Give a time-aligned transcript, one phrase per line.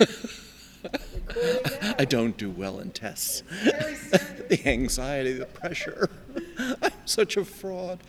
[1.98, 3.42] I don't do well in tests.
[3.62, 3.94] Very
[4.48, 6.08] the anxiety, the pressure.
[6.82, 8.00] I'm such a fraud.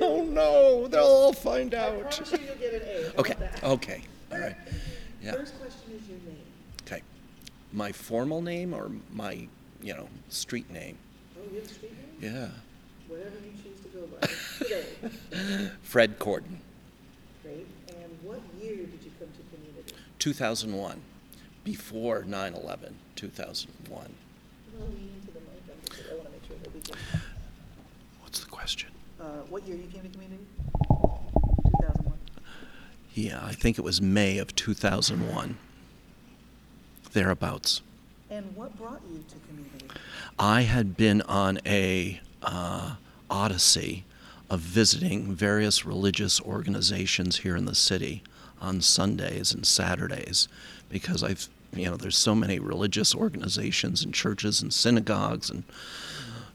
[0.00, 2.00] Oh no, they'll all find I out.
[2.10, 2.82] promise you you'll get an
[3.16, 3.20] A.
[3.20, 4.56] Okay, okay, all right.
[5.22, 6.38] Yeah, First question is your name.
[6.82, 7.02] okay.
[7.72, 9.48] My formal name or my,
[9.82, 10.96] you know, street name?
[11.36, 12.32] Oh, you have a street name?
[12.34, 12.48] Yeah.
[13.08, 14.26] Whatever you choose to go by
[14.58, 15.70] today.
[15.82, 16.58] Fred Corden,
[17.42, 17.66] Great.
[17.88, 19.55] And what year did you come to?
[20.26, 21.00] 2001,
[21.62, 24.00] before 9 11, 2001.
[24.02, 25.62] I'm gonna lean into the mic.
[25.70, 26.96] I'm just, I want to make sure that we can.
[28.22, 28.90] What's the question?
[29.20, 30.44] Uh, what year you came to community?
[30.88, 32.18] 2001.
[33.14, 35.58] Yeah, I think it was May of 2001,
[37.12, 37.82] thereabouts.
[38.28, 39.86] And what brought you to community?
[40.40, 42.96] I had been on a uh,
[43.30, 44.04] odyssey
[44.50, 48.24] of visiting various religious organizations here in the city
[48.60, 50.48] on Sundays and Saturdays
[50.88, 55.64] because I've you know there's so many religious organizations and churches and synagogues and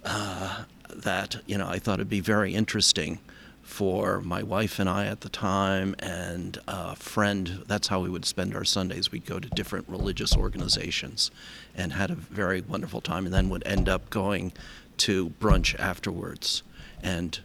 [0.04, 3.20] uh, that you know I thought it'd be very interesting
[3.62, 7.64] for my wife and I at the time and a friend.
[7.68, 9.12] That's how we would spend our Sundays.
[9.12, 11.32] We'd go to different religious organizations
[11.74, 14.52] and had a very wonderful time, and then would end up going
[14.98, 16.64] to brunch afterwards
[17.02, 17.40] and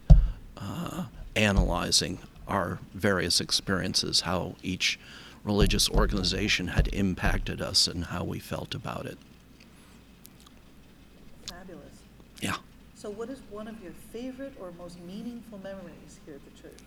[0.56, 1.04] uh,
[1.36, 2.18] analyzing
[2.48, 4.98] our various experiences, how each
[5.44, 9.18] religious organization had impacted us, and how we felt about it.
[11.48, 11.98] Fabulous.
[12.40, 12.56] Yeah.
[12.94, 16.80] So what is one of your favorite or most meaningful memories here at the church?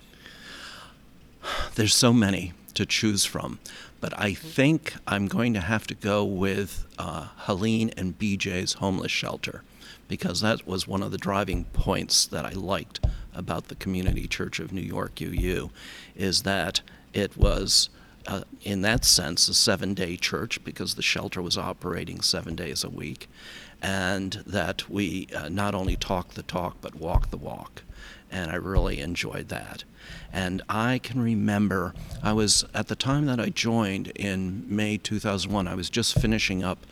[1.75, 3.59] There's so many to choose from,
[4.01, 9.11] but I think I'm going to have to go with uh, Helene and BJ's homeless
[9.11, 9.63] shelter
[10.09, 12.99] because that was one of the driving points that I liked
[13.33, 15.69] about the Community Church of New York UU
[16.15, 16.81] is that
[17.13, 17.89] it was
[18.27, 22.89] uh, in that sense a seven-day church because the shelter was operating seven days a
[22.89, 23.29] week
[23.81, 27.83] and that we uh, not only talk the talk but walk the walk
[28.31, 29.83] and I really enjoyed that.
[30.31, 35.67] And I can remember I was at the time that I joined in May 2001.
[35.67, 36.85] I was just finishing up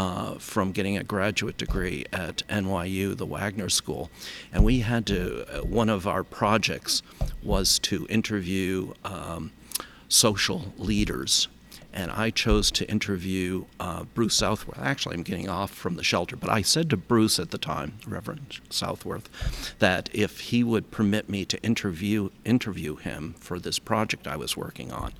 [0.00, 4.10] uh, from getting a graduate degree at NYU, the Wagner School,
[4.50, 5.44] and we had to.
[5.46, 7.02] Uh, one of our projects
[7.42, 9.52] was to interview um,
[10.08, 11.48] social leaders
[11.92, 14.78] and I chose to interview uh, Bruce Southworth.
[14.78, 17.98] Actually, I'm getting off from the shelter, but I said to Bruce at the time,
[18.06, 19.28] Reverend Southworth,
[19.80, 24.56] that if he would permit me to interview interview him for this project I was
[24.56, 25.12] working on,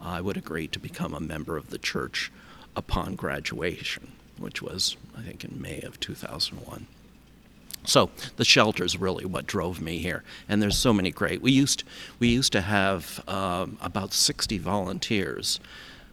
[0.00, 2.32] I would agree to become a member of the church
[2.74, 6.86] upon graduation, which was I think in May of 2001.
[7.84, 11.40] So the shelter is really what drove me here, and there's so many great.
[11.40, 11.84] We used
[12.18, 15.60] we used to have um, about 60 volunteers,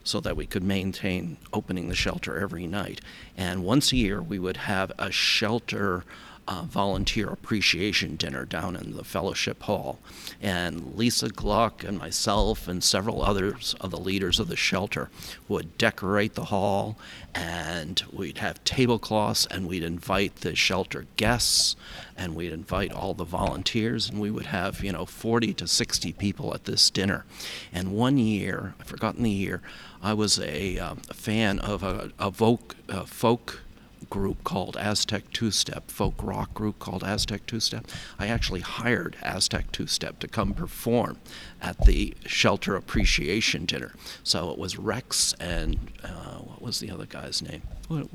[0.04, 3.02] so that we could maintain opening the shelter every night.
[3.38, 6.04] And once a year, we would have a shelter
[6.48, 10.00] uh, volunteer appreciation dinner down in the fellowship hall.
[10.42, 15.10] And Lisa Gluck and myself and several others of the leaders of the shelter
[15.48, 16.98] would decorate the hall,
[17.34, 21.76] and we'd have tablecloths, and we'd invite the shelter guests,
[22.18, 26.14] and we'd invite all the volunteers, and we would have, you know, 40 to 60
[26.14, 27.26] people at this dinner.
[27.72, 29.62] And one year, I've forgotten the year,
[30.02, 33.63] I was a, um, a fan of a, a folk, uh, folk
[34.10, 37.88] group called Aztec Two Step, folk rock group called Aztec Two Step.
[38.20, 41.18] I actually hired Aztec Two Step to come perform
[41.62, 43.94] at the shelter appreciation dinner.
[44.24, 47.62] So it was Rex and uh, what was the other guy's name?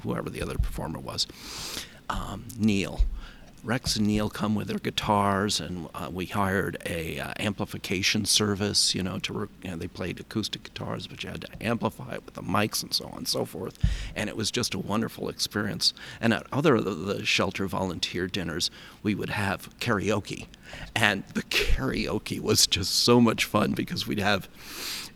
[0.03, 1.27] Whoever the other performer was,
[2.09, 3.01] um, Neal.
[3.65, 8.95] Rex and Neal come with their guitars, and uh, we hired a uh, amplification service.
[8.95, 12.15] You know, to re- you know, they played acoustic guitars, but you had to amplify
[12.15, 13.79] it with the mics and so on and so forth.
[14.15, 15.93] And it was just a wonderful experience.
[16.21, 18.71] And at other of the, the shelter volunteer dinners,
[19.03, 20.47] we would have karaoke,
[20.95, 24.49] and the karaoke was just so much fun because we'd have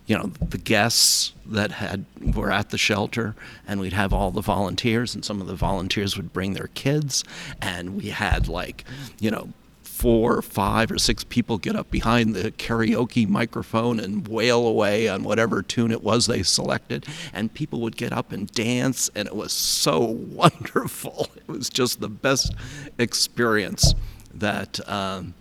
[0.05, 2.05] you know the guests that had
[2.35, 3.35] were at the shelter
[3.67, 7.23] and we'd have all the volunteers and some of the volunteers would bring their kids
[7.61, 8.83] and we had like
[9.19, 9.49] you know
[9.81, 15.07] four or five or six people get up behind the karaoke microphone and wail away
[15.07, 19.27] on whatever tune it was they selected and people would get up and dance and
[19.27, 21.27] it was so wonderful.
[21.35, 22.53] It was just the best
[22.97, 23.95] experience
[24.33, 25.33] that um,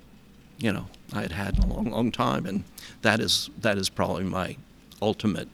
[0.58, 2.64] you know I had had in a long, long time, and
[3.02, 4.56] that is that is probably my
[5.00, 5.48] ultimate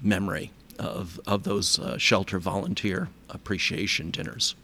[0.00, 4.54] memory of of those uh, shelter volunteer appreciation dinners.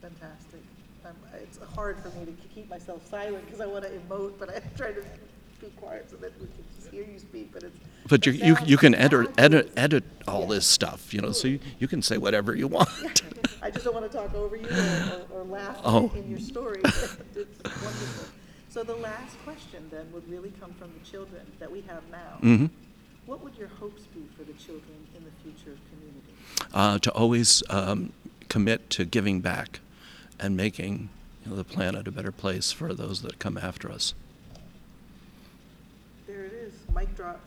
[0.00, 0.60] Fantastic.
[1.06, 1.12] Um,
[1.42, 4.62] it's hard for me to keep myself silent because I want to emote, but I'm
[4.76, 5.02] trying to
[5.60, 7.76] be quiet so that we can just hear you speak, but it's.
[8.08, 10.46] But you, you, you can edit, edit, edit all Yeah.
[10.56, 12.88] this stuff, you know, so you, you can say whatever you want.
[13.62, 16.10] I just don't want to talk over you or, or, or laugh Oh.
[16.16, 16.80] in your story.
[17.36, 17.71] It's.
[18.72, 22.38] So the last question then would really come from the children that we have now.
[22.40, 22.66] hmm
[23.26, 26.32] What would your hopes be for the children in the future of community?
[26.72, 28.14] uh, to always um,
[28.48, 29.80] commit to giving back
[30.40, 31.10] and making
[31.44, 34.14] you know, the planet a better place for those that come after us.
[36.26, 37.40] There it is, mic drop.